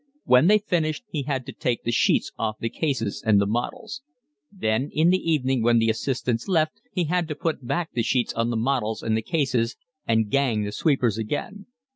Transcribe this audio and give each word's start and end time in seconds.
When 0.23 0.47
they 0.47 0.57
finished 0.57 1.03
he 1.11 1.21
had 1.21 1.45
to 1.45 1.51
take 1.51 1.83
the 1.83 1.91
sheets 1.91 2.31
off 2.35 2.57
the 2.57 2.71
cases 2.71 3.21
and 3.23 3.39
the 3.39 3.45
models. 3.45 4.01
Then, 4.51 4.89
in 4.91 5.11
the 5.11 5.31
evening 5.31 5.61
when 5.61 5.77
the 5.77 5.91
assistants 5.91 6.47
left, 6.47 6.81
he 6.91 7.03
had 7.03 7.27
to 7.27 7.35
put 7.35 7.67
back 7.67 7.91
the 7.93 8.01
sheets 8.01 8.33
on 8.33 8.49
the 8.49 8.57
models 8.57 9.03
and 9.03 9.15
the 9.15 9.21
cases 9.21 9.75
and 10.07 10.31
'gang' 10.31 10.63
the 10.63 10.71
sweepers 10.71 11.19
again. 11.19 11.67